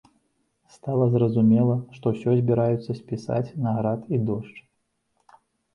Стала 0.77 1.05
зразумела, 1.15 1.75
што 1.97 2.05
ўсё 2.15 2.29
збіраюцца 2.41 2.91
спісаць 3.01 3.47
на 3.69 3.79
град 3.79 4.01
і 4.17 4.23
дождж. 4.33 4.57